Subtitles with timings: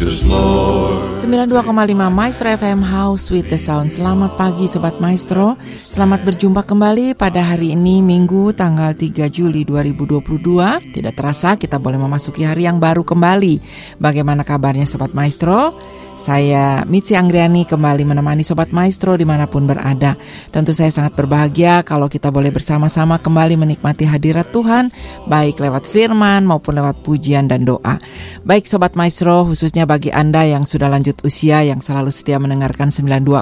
[0.00, 1.20] precious Lord.
[1.20, 1.60] 92,5
[2.08, 7.76] Maestro FM House with the Sound Selamat pagi Sobat Maestro Selamat berjumpa kembali pada hari
[7.76, 13.60] ini Minggu tanggal 3 Juli 2022 Tidak terasa kita boleh memasuki hari yang baru kembali
[14.00, 15.76] Bagaimana kabarnya Sobat Maestro?
[16.20, 20.20] Saya Mitzi Anggriani kembali menemani Sobat Maestro di mana pun berada.
[20.52, 24.92] Tentu saya sangat berbahagia kalau kita boleh bersama-sama kembali menikmati hadirat Tuhan,
[25.24, 27.96] baik lewat firman maupun lewat pujian dan doa.
[28.44, 33.40] Baik Sobat Maestro, khususnya bagi Anda yang sudah lanjut usia yang selalu setia mendengarkan 92,5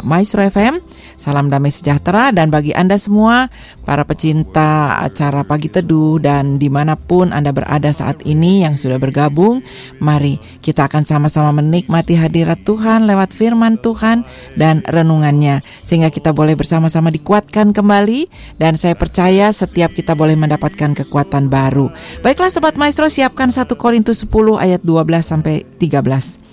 [0.00, 0.80] Maestro FM,
[1.20, 3.52] salam damai sejahtera dan bagi Anda semua,
[3.84, 8.96] para pecinta acara Pagi Teduh dan di mana pun Anda berada saat ini yang sudah
[8.96, 9.60] bergabung,
[10.00, 16.56] mari kita akan sama-sama menikmati hadirat Tuhan lewat firman Tuhan dan renungannya sehingga kita boleh
[16.56, 21.92] bersama-sama dikuatkan kembali dan saya percaya setiap kita boleh mendapatkan kekuatan baru.
[22.22, 26.44] Baiklah sobat maestro siapkan 1 Korintus 10 ayat 12 sampai 13.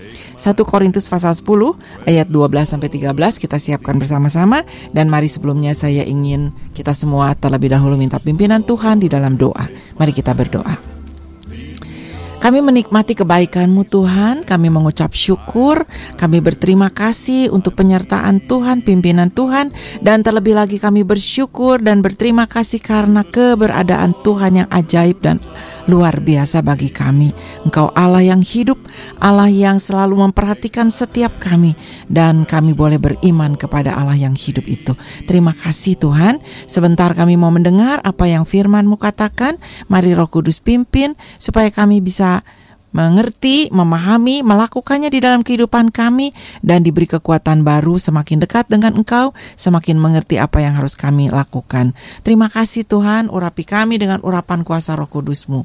[0.42, 1.46] 1 Korintus pasal 10
[2.10, 7.70] ayat 12 sampai 13 kita siapkan bersama-sama dan mari sebelumnya saya ingin kita semua terlebih
[7.70, 9.70] dahulu minta pimpinan Tuhan di dalam doa.
[10.02, 10.91] Mari kita berdoa.
[12.42, 15.86] Kami menikmati kebaikan-Mu Tuhan, kami mengucap syukur,
[16.18, 19.70] kami berterima kasih untuk penyertaan Tuhan, pimpinan Tuhan,
[20.02, 25.38] dan terlebih lagi kami bersyukur dan berterima kasih karena keberadaan Tuhan yang ajaib dan
[25.92, 27.36] luar biasa bagi kami.
[27.68, 28.80] Engkau Allah yang hidup,
[29.20, 31.76] Allah yang selalu memperhatikan setiap kami,
[32.08, 34.96] dan kami boleh beriman kepada Allah yang hidup itu.
[35.28, 36.40] Terima kasih Tuhan,
[36.72, 39.60] sebentar kami mau mendengar apa yang firman-Mu katakan,
[39.92, 42.48] mari roh kudus pimpin, supaya kami bisa
[42.92, 49.36] mengerti, memahami, melakukannya di dalam kehidupan kami dan diberi kekuatan baru semakin dekat dengan Engkau,
[49.56, 51.96] semakin mengerti apa yang harus kami lakukan.
[52.24, 55.64] Terima kasih Tuhan, urapi kami dengan urapan kuasa roh kudus-Mu.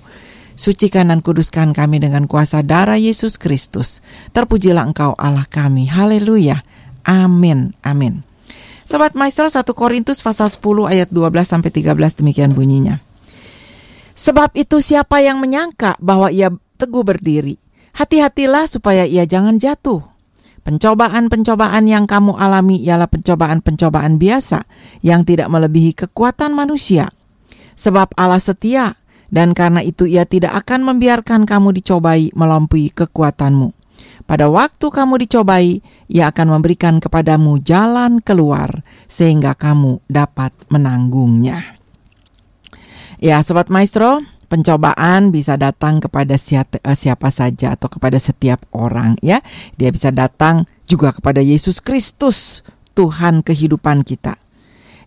[0.57, 4.01] Sucikan dan kuduskan kami dengan kuasa darah Yesus Kristus.
[4.33, 5.85] Terpujilah Engkau Allah kami.
[5.85, 6.65] Haleluya.
[7.05, 7.77] Amin.
[7.85, 8.25] Amin.
[8.89, 13.05] Sobat Maestro 1 Korintus pasal 10 ayat 12 sampai 13 demikian bunyinya.
[14.17, 17.57] Sebab itu siapa yang menyangka bahwa ia teguh berdiri.
[17.97, 20.05] Hati-hatilah supaya ia jangan jatuh.
[20.63, 24.67] Pencobaan-pencobaan yang kamu alami ialah pencobaan-pencobaan biasa
[25.01, 27.09] yang tidak melebihi kekuatan manusia.
[27.79, 28.99] Sebab Allah setia
[29.33, 33.73] dan karena itu ia tidak akan membiarkan kamu dicobai melampaui kekuatanmu.
[34.27, 35.79] Pada waktu kamu dicobai,
[36.11, 41.79] ia akan memberikan kepadamu jalan keluar sehingga kamu dapat menanggungnya.
[43.23, 49.19] Ya, sobat maestro, pencobaan bisa datang kepada siapa, eh, siapa saja atau kepada setiap orang
[49.21, 49.43] ya.
[49.77, 52.63] Dia bisa datang juga kepada Yesus Kristus,
[52.95, 54.39] Tuhan kehidupan kita.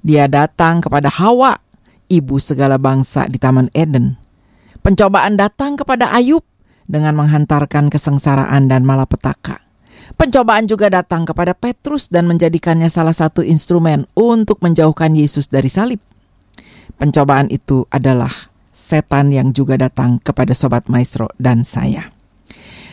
[0.03, 1.59] Dia datang kepada Hawa,
[2.07, 4.15] ibu segala bangsa di Taman Eden.
[4.79, 6.43] Pencobaan datang kepada Ayub
[6.87, 9.61] dengan menghantarkan kesengsaraan dan malapetaka.
[10.17, 16.01] Pencobaan juga datang kepada Petrus dan menjadikannya salah satu instrumen untuk menjauhkan Yesus dari salib.
[16.97, 18.48] Pencobaan itu adalah
[18.79, 22.15] setan yang juga datang kepada sobat maestro dan saya.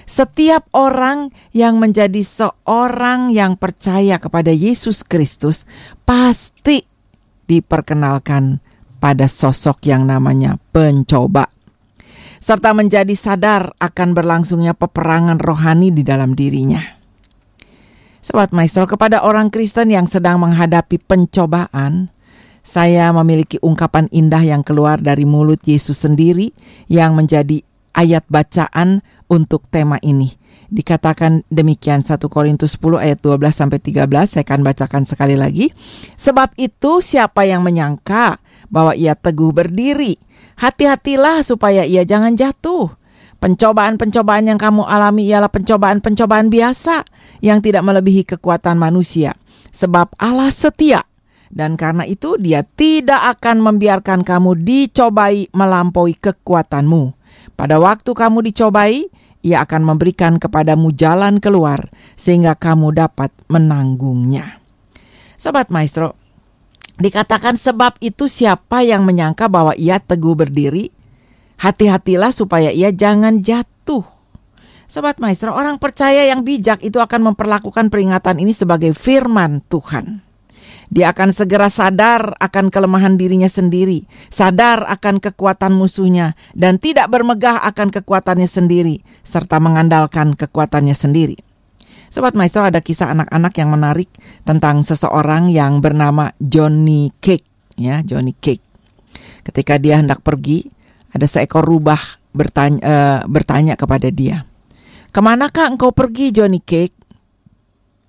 [0.06, 5.66] Setiap orang yang menjadi seorang yang percaya kepada Yesus Kristus
[6.02, 6.82] pasti
[7.46, 8.58] diperkenalkan
[8.98, 11.50] pada sosok yang namanya pencoba
[12.46, 16.78] serta menjadi sadar akan berlangsungnya peperangan rohani di dalam dirinya.
[18.22, 22.10] Sobat Maestro, kepada orang Kristen yang sedang menghadapi pencobaan,
[22.66, 26.50] saya memiliki ungkapan indah yang keluar dari mulut Yesus sendiri
[26.90, 27.62] yang menjadi
[27.94, 30.34] ayat bacaan untuk tema ini.
[30.66, 35.70] Dikatakan demikian 1 Korintus 10 ayat 12 sampai 13 saya akan bacakan sekali lagi.
[36.18, 40.18] Sebab itu siapa yang menyangka bahwa ia teguh berdiri,
[40.58, 42.90] hati-hatilah supaya ia jangan jatuh.
[43.38, 47.06] Pencobaan-pencobaan yang kamu alami ialah pencobaan-pencobaan biasa
[47.46, 49.38] yang tidak melebihi kekuatan manusia.
[49.70, 51.06] Sebab Allah setia
[51.50, 57.14] dan karena itu dia tidak akan membiarkan kamu dicobai melampaui kekuatanmu.
[57.54, 59.08] Pada waktu kamu dicobai,
[59.46, 61.86] ia akan memberikan kepadamu jalan keluar
[62.18, 64.58] sehingga kamu dapat menanggungnya.
[65.38, 66.18] Sobat Maestro,
[66.98, 70.90] dikatakan sebab itu siapa yang menyangka bahwa ia teguh berdiri,
[71.62, 74.02] hati-hatilah supaya ia jangan jatuh.
[74.90, 80.25] Sobat Maestro, orang percaya yang bijak itu akan memperlakukan peringatan ini sebagai firman Tuhan.
[80.86, 87.58] Dia akan segera sadar akan kelemahan dirinya sendiri, sadar akan kekuatan musuhnya, dan tidak bermegah
[87.66, 91.36] akan kekuatannya sendiri, serta mengandalkan kekuatannya sendiri.
[92.06, 94.08] Sobat Maestro ada kisah anak-anak yang menarik
[94.46, 98.62] tentang seseorang yang bernama Johnny Cake, ya Johnny Cake.
[99.42, 100.70] Ketika dia hendak pergi,
[101.10, 101.98] ada seekor rubah
[102.30, 104.46] bertanya, uh, bertanya kepada dia,
[105.10, 106.92] Ke manakah engkau pergi Johnny Cake?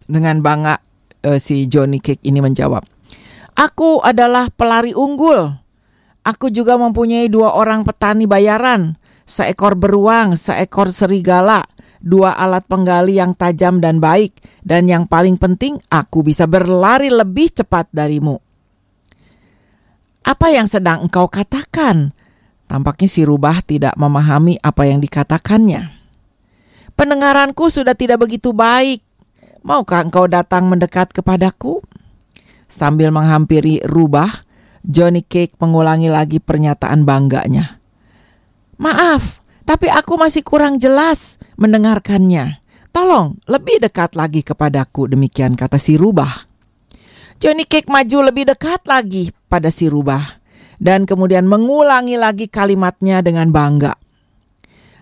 [0.08, 0.87] Dengan bangga
[1.25, 2.86] uh, si Johnny Cake ini menjawab,
[3.58, 5.50] Aku adalah pelari unggul.
[6.22, 11.64] Aku juga mempunyai dua orang petani bayaran, seekor beruang, seekor serigala,
[12.04, 17.50] dua alat penggali yang tajam dan baik, dan yang paling penting, aku bisa berlari lebih
[17.50, 18.38] cepat darimu.
[20.28, 22.12] Apa yang sedang engkau katakan?
[22.68, 25.88] Tampaknya si rubah tidak memahami apa yang dikatakannya.
[27.00, 29.06] Pendengaranku sudah tidak begitu baik.
[29.68, 31.84] Maukah engkau datang mendekat kepadaku?
[32.72, 34.31] Sambil menghampiri rubah,
[34.80, 37.75] Johnny Cake mengulangi lagi pernyataan bangganya.
[38.80, 42.64] Maaf, tapi aku masih kurang jelas mendengarkannya.
[42.96, 46.48] Tolong lebih dekat lagi kepadaku, demikian kata si rubah.
[47.44, 50.24] Johnny Cake maju lebih dekat lagi pada si rubah
[50.80, 54.00] dan kemudian mengulangi lagi kalimatnya dengan bangga.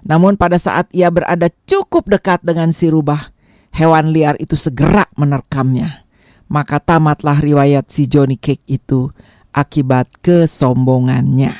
[0.10, 3.35] Namun pada saat ia berada cukup dekat dengan si rubah,
[3.76, 6.06] hewan liar itu segera menerkamnya
[6.50, 9.10] maka tamatlah riwayat si Johnny Cake itu
[9.56, 11.54] akibat kesombongannya.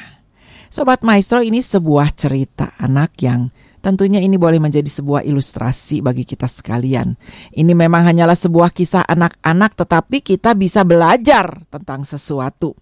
[0.70, 3.48] Sobat Maestro ini sebuah cerita anak yang
[3.80, 7.16] tentunya ini boleh menjadi sebuah ilustrasi bagi kita sekalian.
[7.56, 12.76] Ini memang hanyalah sebuah kisah anak-anak tetapi kita bisa belajar tentang sesuatu.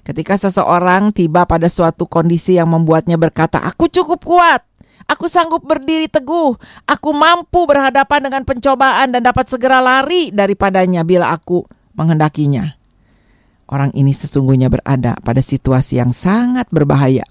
[0.00, 4.64] Ketika seseorang tiba pada suatu kondisi yang membuatnya berkata, "Aku cukup kuat,
[5.08, 6.56] Aku sanggup berdiri teguh.
[6.84, 11.64] Aku mampu berhadapan dengan pencobaan dan dapat segera lari daripadanya bila aku
[11.96, 12.76] menghendakinya.
[13.70, 17.22] Orang ini sesungguhnya berada pada situasi yang sangat berbahaya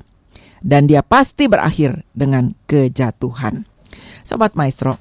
[0.63, 3.67] dan dia pasti berakhir dengan kejatuhan.
[4.23, 4.99] Sobat Maestro,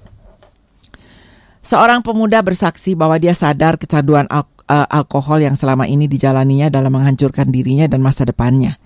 [1.62, 6.93] seorang pemuda bersaksi bahwa dia sadar kecanduan al uh, alkohol yang selama ini dijalaninya dalam
[6.94, 8.76] menghancurkan dirinya dan masa depannya.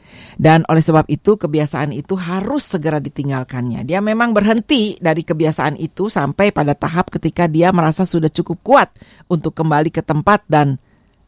[0.41, 3.85] Dan oleh sebab itu kebiasaan itu harus segera ditinggalkannya.
[3.85, 8.89] Dia memang berhenti dari kebiasaan itu sampai pada tahap ketika dia merasa sudah cukup kuat
[9.29, 10.81] untuk kembali ke tempat dan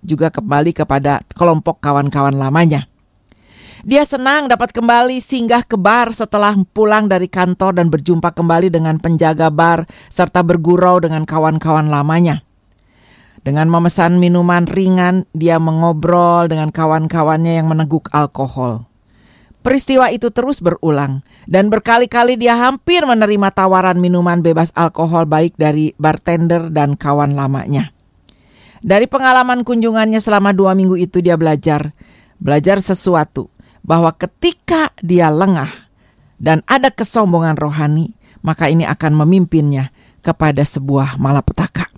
[0.05, 2.89] juga kembali kepada kelompok kawan-kawan lamanya.
[3.85, 8.97] Dia senang dapat kembali singgah ke bar setelah pulang dari kantor dan berjumpa kembali dengan
[8.97, 12.41] penjaga bar serta bergurau dengan kawan-kawan lamanya.
[13.45, 18.89] Dengan memesan minuman ringan, dia mengobrol dengan kawan-kawannya yang meneguk alkohol.
[19.61, 25.93] Peristiwa itu terus berulang, dan berkali-kali dia hampir menerima tawaran minuman bebas alkohol baik dari
[26.01, 27.93] bartender dan kawan lamanya.
[28.85, 31.93] Dari pengalaman kunjungannya selama dua minggu itu dia belajar,
[32.41, 33.53] belajar sesuatu,
[33.85, 35.73] bahwa ketika dia lengah
[36.41, 41.94] dan ada kesombongan rohani, maka ini akan memimpinnya kepada sebuah malapetaka.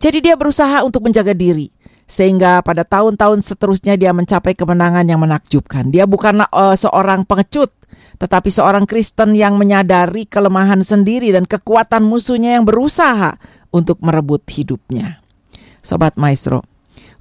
[0.00, 1.68] Jadi dia berusaha untuk menjaga diri
[2.10, 5.94] sehingga pada tahun-tahun seterusnya dia mencapai kemenangan yang menakjubkan.
[5.94, 7.70] Dia bukanlah uh, seorang pengecut,
[8.18, 13.38] tetapi seorang Kristen yang menyadari kelemahan sendiri dan kekuatan musuhnya yang berusaha
[13.70, 15.22] untuk merebut hidupnya.
[15.84, 16.66] Sobat Maestro,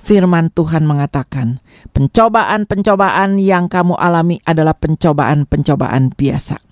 [0.02, 1.62] firman Tuhan mengatakan,
[1.94, 6.69] pencobaan-pencobaan yang kamu alami adalah pencobaan-pencobaan biasa.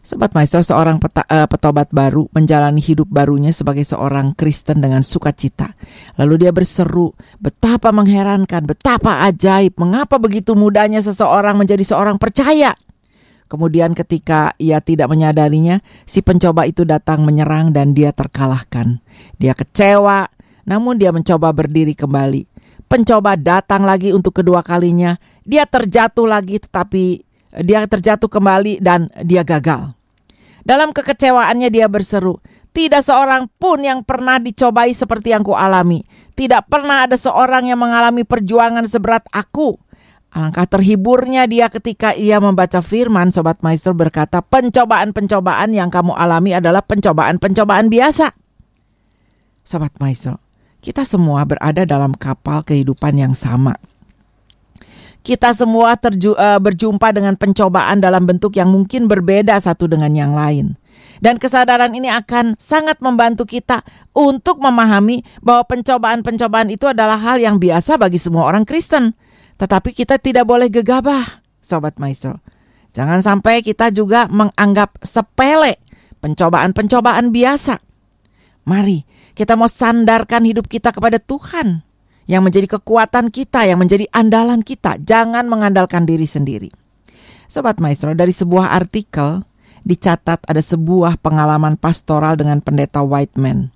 [0.00, 5.76] Sobat Maestro, seorang peta, uh, petobat baru menjalani hidup barunya sebagai seorang Kristen dengan sukacita.
[6.16, 12.72] Lalu dia berseru, betapa mengherankan, betapa ajaib, mengapa begitu mudahnya seseorang menjadi seorang percaya.
[13.44, 19.04] Kemudian ketika ia tidak menyadarinya, si pencoba itu datang menyerang dan dia terkalahkan.
[19.36, 20.32] Dia kecewa,
[20.64, 22.48] namun dia mencoba berdiri kembali.
[22.88, 25.20] Pencoba datang lagi untuk kedua kalinya.
[25.44, 29.90] Dia terjatuh lagi tetapi dia terjatuh kembali dan dia gagal.
[30.62, 32.38] Dalam kekecewaannya dia berseru,
[32.70, 36.06] tidak seorang pun yang pernah dicobai seperti yang kualami.
[36.38, 39.74] Tidak pernah ada seorang yang mengalami perjuangan seberat aku.
[40.30, 46.86] Alangkah terhiburnya dia ketika ia membaca firman Sobat Maestro berkata pencobaan-pencobaan yang kamu alami adalah
[46.86, 48.30] pencobaan-pencobaan biasa.
[49.66, 50.38] Sobat Maestro,
[50.78, 53.74] kita semua berada dalam kapal kehidupan yang sama
[55.20, 60.32] kita semua terju, uh, berjumpa dengan pencobaan dalam bentuk yang mungkin berbeda satu dengan yang
[60.32, 60.76] lain.
[61.20, 63.84] Dan kesadaran ini akan sangat membantu kita
[64.16, 69.12] untuk memahami bahwa pencobaan-pencobaan itu adalah hal yang biasa bagi semua orang Kristen.
[69.60, 72.40] Tetapi kita tidak boleh gegabah, Sobat Maestro.
[72.96, 75.76] Jangan sampai kita juga menganggap sepele
[76.24, 77.76] pencobaan-pencobaan biasa.
[78.64, 79.04] Mari
[79.36, 81.84] kita mau sandarkan hidup kita kepada Tuhan
[82.30, 85.02] yang menjadi kekuatan kita, yang menjadi andalan kita.
[85.02, 86.70] Jangan mengandalkan diri sendiri.
[87.50, 89.42] Sobat Maestro, dari sebuah artikel
[89.82, 93.74] dicatat ada sebuah pengalaman pastoral dengan pendeta Whiteman.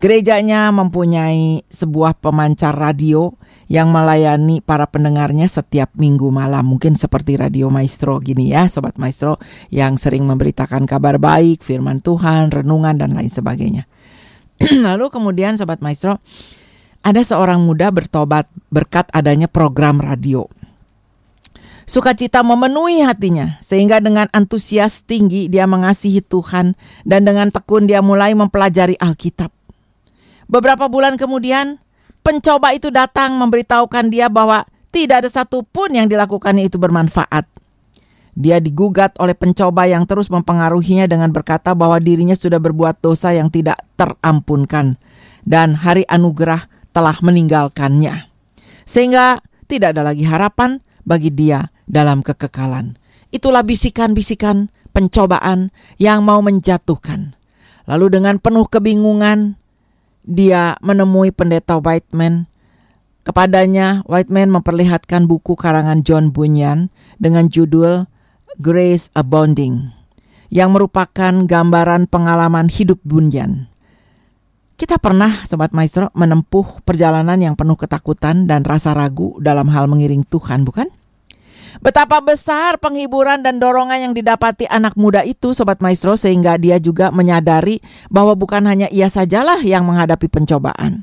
[0.00, 3.36] Gerejanya mempunyai sebuah pemancar radio
[3.68, 6.64] yang melayani para pendengarnya setiap minggu malam.
[6.64, 9.36] Mungkin seperti Radio Maestro gini ya, Sobat Maestro
[9.68, 13.84] yang sering memberitakan kabar baik, firman Tuhan, renungan, dan lain sebagainya.
[14.88, 16.22] Lalu kemudian Sobat Maestro,
[17.02, 20.46] ada seorang muda bertobat berkat adanya program radio.
[21.88, 26.76] Sukacita memenuhi hatinya, sehingga dengan antusias tinggi dia mengasihi Tuhan,
[27.08, 29.48] dan dengan tekun dia mulai mempelajari Alkitab.
[30.52, 31.80] Beberapa bulan kemudian,
[32.20, 37.48] pencoba itu datang memberitahukan dia bahwa tidak ada satupun yang dilakukannya itu bermanfaat.
[38.38, 43.48] Dia digugat oleh pencoba yang terus mempengaruhinya dengan berkata bahwa dirinya sudah berbuat dosa yang
[43.48, 45.00] tidak terampunkan
[45.48, 48.26] dan hari anugerah telah meninggalkannya.
[48.82, 49.38] Sehingga
[49.70, 52.98] tidak ada lagi harapan bagi dia dalam kekekalan.
[53.30, 55.70] Itulah bisikan-bisikan pencobaan
[56.02, 57.38] yang mau menjatuhkan.
[57.86, 59.54] Lalu dengan penuh kebingungan,
[60.26, 62.50] dia menemui pendeta Whiteman.
[63.22, 66.90] Kepadanya, Whiteman memperlihatkan buku karangan John Bunyan
[67.22, 68.10] dengan judul
[68.58, 69.94] Grace Abounding,
[70.50, 73.67] yang merupakan gambaran pengalaman hidup Bunyan.
[74.78, 80.22] Kita pernah, Sobat Maestro, menempuh perjalanan yang penuh ketakutan dan rasa ragu dalam hal mengiring
[80.22, 80.86] Tuhan, bukan?
[81.82, 87.10] Betapa besar penghiburan dan dorongan yang didapati anak muda itu Sobat Maestro sehingga dia juga
[87.10, 91.02] menyadari bahwa bukan hanya ia sajalah yang menghadapi pencobaan.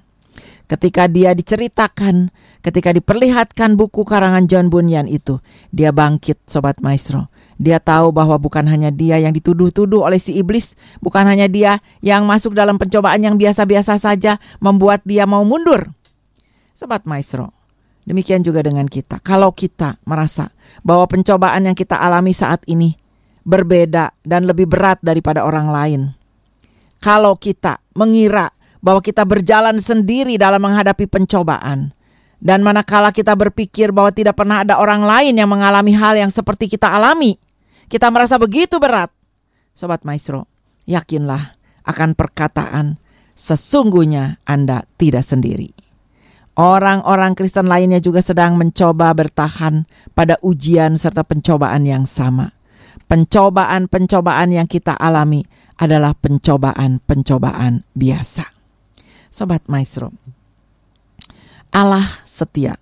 [0.72, 2.32] Ketika dia diceritakan,
[2.64, 5.44] ketika diperlihatkan buku karangan John Bunyan itu,
[5.76, 7.28] dia bangkit Sobat Maestro.
[7.56, 12.28] Dia tahu bahwa bukan hanya dia yang dituduh-tuduh oleh si iblis, bukan hanya dia yang
[12.28, 15.88] masuk dalam pencobaan yang biasa-biasa saja membuat dia mau mundur.
[16.76, 17.56] Sobat Maestro,
[18.06, 19.18] Demikian juga dengan kita.
[19.18, 20.54] Kalau kita merasa
[20.86, 22.94] bahwa pencobaan yang kita alami saat ini
[23.42, 26.02] berbeda dan lebih berat daripada orang lain.
[27.02, 31.98] Kalau kita mengira bahwa kita berjalan sendiri dalam menghadapi pencobaan,
[32.38, 36.70] dan manakala kita berpikir bahwa tidak pernah ada orang lain yang mengalami hal yang seperti
[36.70, 37.42] kita alami,
[37.92, 39.14] kita merasa begitu berat.
[39.76, 40.48] Sobat Maestro,
[40.88, 42.98] yakinlah akan perkataan
[43.36, 45.76] sesungguhnya Anda tidak sendiri.
[46.56, 49.84] Orang-orang Kristen lainnya juga sedang mencoba bertahan
[50.16, 52.56] pada ujian serta pencobaan yang sama.
[53.12, 55.44] Pencobaan-pencobaan yang kita alami
[55.76, 58.48] adalah pencobaan-pencobaan biasa.
[59.28, 60.16] Sobat Maestro,
[61.76, 62.80] Allah setia.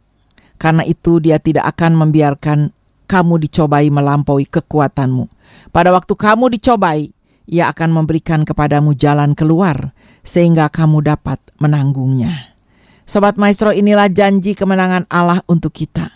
[0.62, 2.72] Karena itu dia tidak akan membiarkan
[3.06, 5.30] kamu dicobai melampaui kekuatanmu.
[5.70, 7.12] Pada waktu kamu dicobai,
[7.48, 9.92] ia akan memberikan kepadamu jalan keluar
[10.24, 12.56] sehingga kamu dapat menanggungnya.
[13.04, 16.08] Sobat Maestro inilah janji kemenangan Allah untuk kita.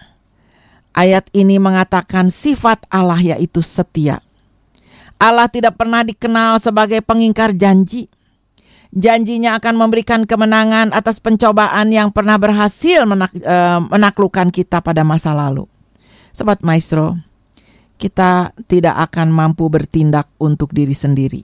[0.95, 4.23] Ayat ini mengatakan sifat Allah yaitu setia.
[5.19, 8.07] Allah tidak pernah dikenal sebagai pengingkar janji.
[8.95, 15.67] Janjinya akan memberikan kemenangan atas pencobaan yang pernah berhasil uh, menaklukkan kita pada masa lalu.
[16.37, 17.17] Sobat Maestro,
[17.97, 21.41] kita tidak akan mampu bertindak untuk diri sendiri.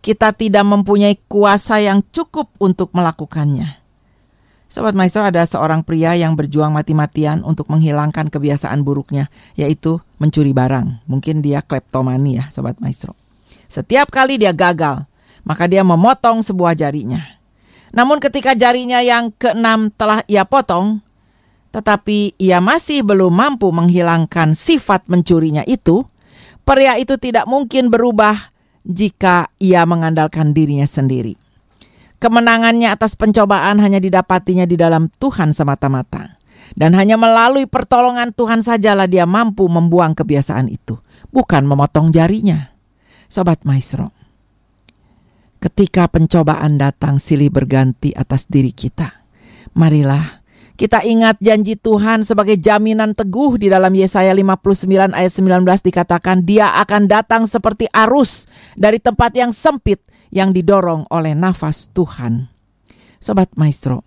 [0.00, 3.76] Kita tidak mempunyai kuasa yang cukup untuk melakukannya.
[4.72, 11.04] Sobat Maestro ada seorang pria yang berjuang mati-matian untuk menghilangkan kebiasaan buruknya, yaitu mencuri barang.
[11.04, 13.12] Mungkin dia kleptomani ya, Sobat Maestro.
[13.68, 15.04] Setiap kali dia gagal,
[15.44, 17.20] maka dia memotong sebuah jarinya.
[17.92, 21.04] Namun ketika jarinya yang keenam telah ia potong,
[21.72, 26.04] tetapi ia masih belum mampu menghilangkan sifat mencurinya itu,
[26.68, 28.52] pria itu tidak mungkin berubah
[28.84, 31.40] jika ia mengandalkan dirinya sendiri.
[32.20, 36.38] Kemenangannya atas pencobaan hanya didapatinya di dalam Tuhan semata-mata.
[36.72, 41.00] Dan hanya melalui pertolongan Tuhan sajalah dia mampu membuang kebiasaan itu.
[41.34, 42.72] Bukan memotong jarinya.
[43.26, 44.14] Sobat Maestro.
[45.58, 49.24] Ketika pencobaan datang silih berganti atas diri kita.
[49.74, 50.41] Marilah
[50.76, 56.72] kita ingat janji Tuhan sebagai jaminan teguh di dalam Yesaya 59 ayat 19 dikatakan dia
[56.80, 60.00] akan datang seperti arus dari tempat yang sempit
[60.32, 62.48] yang didorong oleh nafas Tuhan.
[63.22, 64.02] Sobat Maestro,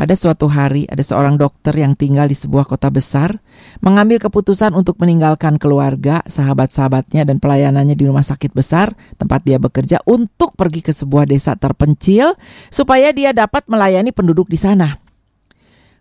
[0.00, 3.36] pada suatu hari ada seorang dokter yang tinggal di sebuah kota besar
[3.84, 10.00] mengambil keputusan untuk meninggalkan keluarga, sahabat-sahabatnya dan pelayanannya di rumah sakit besar tempat dia bekerja
[10.08, 12.32] untuk pergi ke sebuah desa terpencil
[12.72, 15.09] supaya dia dapat melayani penduduk di sana.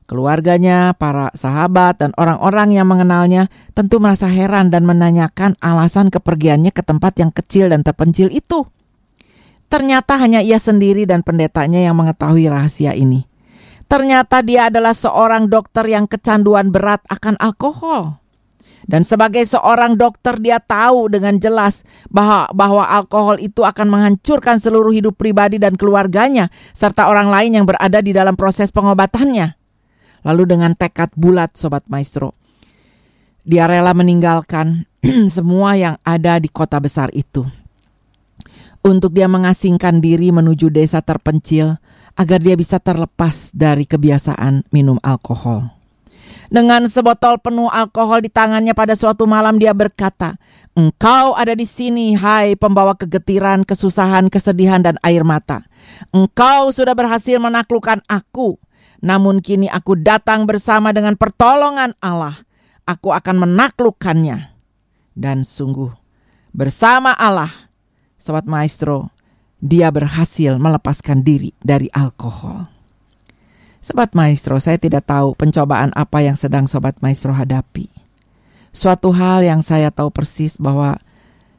[0.09, 3.45] Keluarganya, para sahabat, dan orang-orang yang mengenalnya
[3.77, 8.65] tentu merasa heran dan menanyakan alasan kepergiannya ke tempat yang kecil dan terpencil itu.
[9.69, 13.29] Ternyata hanya ia sendiri dan pendetanya yang mengetahui rahasia ini.
[13.85, 18.17] Ternyata dia adalah seorang dokter yang kecanduan berat akan alkohol.
[18.89, 24.89] Dan sebagai seorang dokter dia tahu dengan jelas bahwa bahwa alkohol itu akan menghancurkan seluruh
[24.89, 29.58] hidup pribadi dan keluarganya serta orang lain yang berada di dalam proses pengobatannya.
[30.23, 32.35] Lalu dengan tekad bulat sobat maestro,
[33.47, 34.85] dia rela meninggalkan
[35.35, 37.47] semua yang ada di kota besar itu.
[38.79, 41.79] Untuk dia mengasingkan diri menuju desa terpencil
[42.15, 45.79] agar dia bisa terlepas dari kebiasaan minum alkohol.
[46.49, 50.41] Dengan sebotol penuh alkohol di tangannya pada suatu malam dia berkata,
[50.73, 55.67] Engkau ada di sini, hai pembawa kegetiran, kesusahan, kesedihan, dan air mata.
[56.09, 58.57] Engkau sudah berhasil menaklukkan aku,
[58.99, 62.35] namun kini aku datang bersama dengan pertolongan Allah.
[62.83, 64.51] Aku akan menaklukkannya.
[65.15, 65.91] Dan sungguh,
[66.51, 67.51] bersama Allah,
[68.19, 69.13] Sobat Maestro,
[69.59, 72.67] dia berhasil melepaskan diri dari alkohol.
[73.79, 77.87] Sobat Maestro, saya tidak tahu pencobaan apa yang sedang Sobat Maestro hadapi.
[78.75, 80.99] Suatu hal yang saya tahu persis bahwa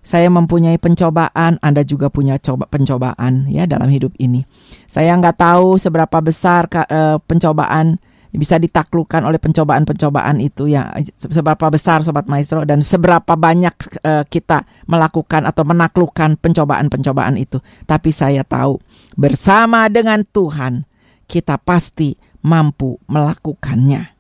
[0.01, 4.45] saya mempunyai pencobaan, Anda juga punya coba pencobaan ya dalam hidup ini.
[4.89, 10.89] Saya nggak tahu seberapa besar uh, pencobaan bisa ditaklukkan oleh pencobaan-pencobaan itu ya.
[11.19, 13.75] Seberapa besar sobat maestro dan seberapa banyak
[14.07, 17.61] uh, kita melakukan atau menaklukkan pencobaan-pencobaan itu.
[17.85, 18.81] Tapi saya tahu
[19.21, 20.89] bersama dengan Tuhan
[21.29, 24.17] kita pasti mampu melakukannya.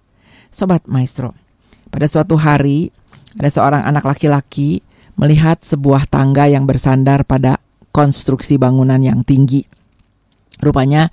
[0.51, 1.33] Sobat maestro
[1.89, 2.91] pada suatu hari
[3.39, 4.83] ada seorang anak laki-laki
[5.19, 7.59] melihat sebuah tangga yang bersandar pada
[7.91, 9.67] konstruksi bangunan yang tinggi.
[10.61, 11.09] Rupanya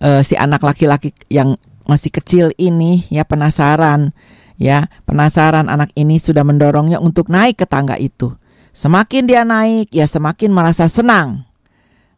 [0.00, 1.54] uh, si anak laki-laki yang
[1.86, 4.10] masih kecil ini ya penasaran
[4.58, 8.34] ya penasaran anak ini sudah mendorongnya untuk naik ke tangga itu.
[8.76, 11.48] Semakin dia naik ya semakin merasa senang.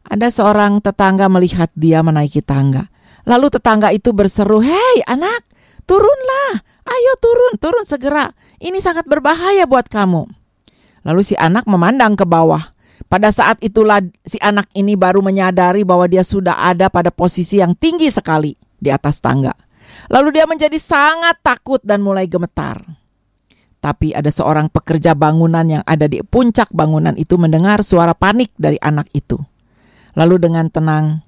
[0.09, 2.89] Ada seorang tetangga melihat dia menaiki tangga.
[3.27, 5.45] Lalu tetangga itu berseru hei anak
[5.85, 6.65] turunlah!
[6.89, 8.33] Ayo turun turun segera!
[8.57, 10.38] Ini sangat berbahaya buat kamu
[11.03, 12.71] lalu si anak memandang ke bawah
[13.09, 17.73] pada saat itulah si anak ini baru menyadari bahwa dia sudah ada pada posisi yang
[17.73, 19.55] tinggi sekali di atas tangga.
[20.13, 22.85] Lalu dia menjadi sangat takut dan mulai gemetar.
[23.81, 28.77] Tapi ada seorang pekerja bangunan yang ada di puncak bangunan itu mendengar suara panik dari
[28.77, 29.41] anak itu.
[30.13, 31.25] Lalu dengan tenang,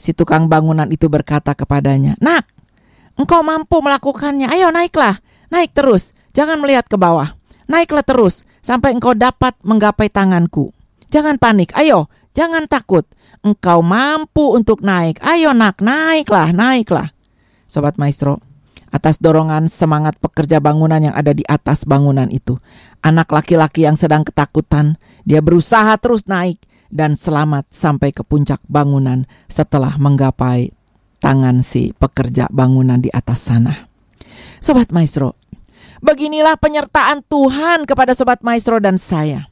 [0.00, 2.46] si tukang bangunan itu berkata kepadanya, "Nak,
[3.20, 4.48] engkau mampu melakukannya.
[4.48, 5.18] Ayo naiklah,
[5.52, 6.16] naik terus.
[6.32, 7.34] Jangan melihat ke bawah.
[7.66, 10.76] Naiklah terus sampai engkau dapat menggapai tanganku.
[11.08, 11.72] Jangan panik.
[11.72, 13.08] Ayo, jangan takut.
[13.40, 15.24] Engkau mampu untuk naik.
[15.24, 17.16] Ayo nak, naiklah, naiklah.
[17.64, 18.44] Sobat Maestro,
[18.92, 22.60] atas dorongan semangat pekerja bangunan yang ada di atas bangunan itu.
[23.00, 26.60] Anak laki-laki yang sedang ketakutan, dia berusaha terus naik
[26.92, 30.76] dan selamat sampai ke puncak bangunan setelah menggapai
[31.24, 33.88] tangan si pekerja bangunan di atas sana.
[34.60, 35.38] Sobat Maestro,
[35.98, 39.50] beginilah penyertaan Tuhan kepada Sobat Maestro dan saya.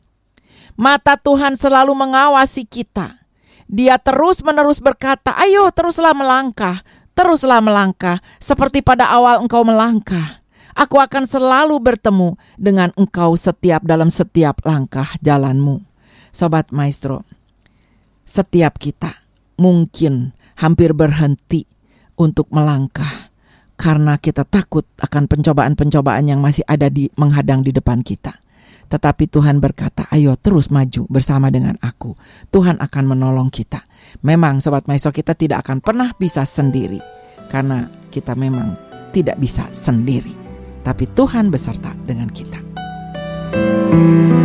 [0.76, 3.24] Mata Tuhan selalu mengawasi kita.
[3.66, 6.84] Dia terus-menerus berkata, "Ayo, teruslah melangkah,
[7.16, 10.44] teruslah melangkah seperti pada awal engkau melangkah.
[10.76, 15.82] Aku akan selalu bertemu dengan engkau setiap dalam setiap langkah jalanmu."
[16.30, 17.24] Sobat Maestro,
[18.28, 19.24] setiap kita
[19.56, 21.64] mungkin hampir berhenti
[22.20, 23.32] untuk melangkah
[23.76, 28.40] karena kita takut akan pencobaan-pencobaan yang masih ada di menghadang di depan kita.
[28.86, 32.14] Tetapi Tuhan berkata, ayo terus maju bersama dengan aku.
[32.54, 33.82] Tuhan akan menolong kita.
[34.22, 37.02] Memang Sobat Maestro kita tidak akan pernah bisa sendiri.
[37.50, 38.78] Karena kita memang
[39.10, 40.32] tidak bisa sendiri.
[40.86, 42.62] Tapi Tuhan beserta dengan kita.
[43.50, 44.35] Bila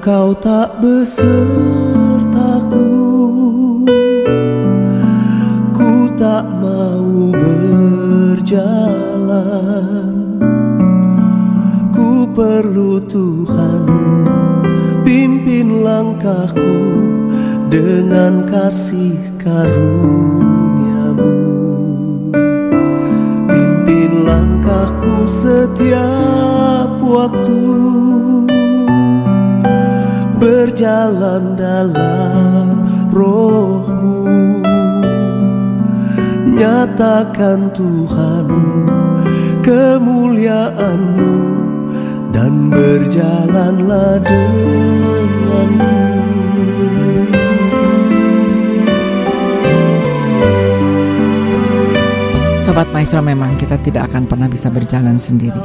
[0.00, 1.28] engkau tak besertaku.
[6.20, 8.52] Tak mau berjalan.
[11.96, 13.88] Ku perlu Tuhan
[15.00, 16.76] Pimpin langkahku
[17.72, 20.19] dengan kasih karuniamu
[30.80, 34.24] Berjalan dalam rohmu.
[36.56, 38.48] Nyatakan Tuhan
[39.60, 41.36] kemuliaanmu
[42.32, 45.92] dan berjalanlah denganku
[52.64, 55.60] Sobat Maestro memang kita tidak akan pernah bisa berjalan sendiri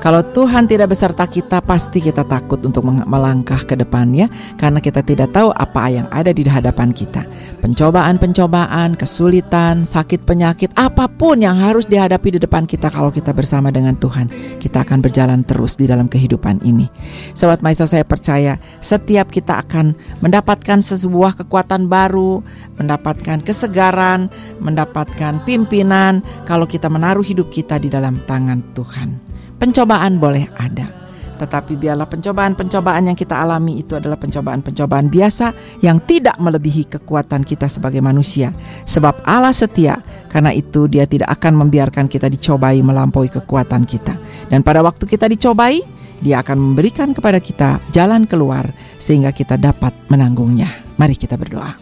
[0.00, 5.28] Kalau Tuhan tidak beserta kita, pasti kita takut untuk melangkah ke depannya karena kita tidak
[5.28, 7.28] tahu apa yang ada di hadapan kita.
[7.60, 13.68] Pencobaan-pencobaan, kesulitan, sakit penyakit, apa pun yang harus dihadapi di depan kita kalau kita bersama
[13.68, 16.88] dengan Tuhan, kita akan berjalan terus di dalam kehidupan ini.
[17.36, 19.92] Sobat Maestro, saya percaya setiap kita akan
[20.24, 22.40] mendapatkan sebuah kekuatan baru,
[22.80, 24.32] mendapatkan kesegaran,
[24.64, 29.29] mendapatkan pimpinan kalau kita menaruh hidup kita di dalam tangan Tuhan.
[29.60, 30.88] Pencobaan boleh ada,
[31.36, 35.52] tetapi biarlah pencobaan-pencobaan yang kita alami itu adalah pencobaan-pencobaan biasa
[35.84, 38.56] yang tidak melebihi kekuatan kita sebagai manusia.
[38.88, 40.00] Sebab Allah setia,
[40.32, 44.16] karena itu Dia tidak akan membiarkan kita dicobai melampaui kekuatan kita.
[44.48, 45.84] Dan pada waktu kita dicobai,
[46.24, 48.64] Dia akan memberikan kepada kita jalan keluar
[48.96, 50.68] sehingga kita dapat menanggungnya.
[50.96, 51.76] Mari kita berdoa.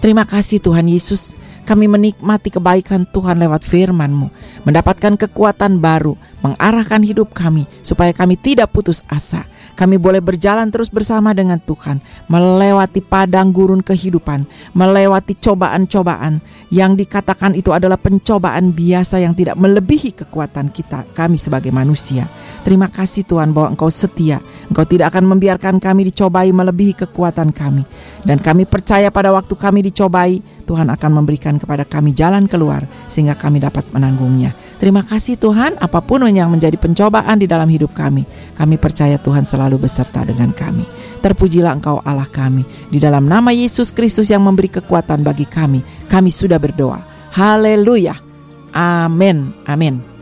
[0.00, 4.28] Terima kasih Tuhan Yesus kami menikmati kebaikan Tuhan lewat firman-Mu,
[4.68, 9.48] mendapatkan kekuatan baru, mengarahkan hidup kami supaya kami tidak putus asa.
[9.74, 11.98] Kami boleh berjalan terus bersama dengan Tuhan,
[12.30, 16.38] melewati padang gurun kehidupan, melewati cobaan-cobaan
[16.70, 22.30] yang dikatakan itu adalah pencobaan biasa yang tidak melebihi kekuatan kita, kami sebagai manusia.
[22.62, 24.38] Terima kasih Tuhan bahwa Engkau setia.
[24.70, 27.84] Engkau tidak akan membiarkan kami dicobai melebihi kekuatan kami.
[28.24, 33.34] Dan kami percaya pada waktu kami dicobai, Tuhan akan memberikan kepada kami jalan keluar sehingga
[33.38, 34.54] kami dapat menanggungnya.
[34.78, 38.26] Terima kasih Tuhan, apa pun yang menjadi pencobaan di dalam hidup kami,
[38.58, 40.84] kami percaya Tuhan selalu beserta dengan kami.
[41.24, 42.68] Terpujilah Engkau Allah kami.
[42.92, 47.00] Di dalam nama Yesus Kristus yang memberi kekuatan bagi kami, kami sudah berdoa.
[47.32, 48.18] Haleluya.
[48.74, 49.56] Amin.
[49.64, 50.13] Amin.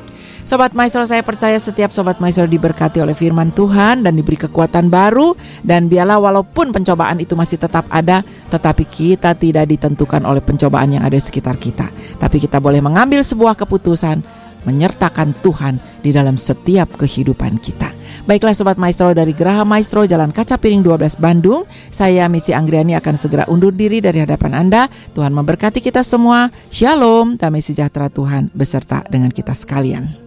[0.42, 5.38] Sobat Maestro saya percaya setiap Sobat Maestro diberkati oleh firman Tuhan dan diberi kekuatan baru.
[5.62, 11.06] Dan biarlah walaupun pencobaan itu masih tetap ada tetapi kita tidak ditentukan oleh pencobaan yang
[11.06, 11.86] ada di sekitar kita.
[12.18, 17.90] Tapi kita boleh mengambil sebuah keputusan menyertakan Tuhan di dalam setiap kehidupan kita.
[18.26, 21.66] Baiklah Sobat Maestro dari Geraha Maestro Jalan Kaca Piring 12 Bandung.
[21.90, 24.82] Saya Misi Anggriani akan segera undur diri dari hadapan Anda.
[25.14, 26.50] Tuhan memberkati kita semua.
[26.70, 30.21] Shalom, damai sejahtera Tuhan beserta dengan kita sekalian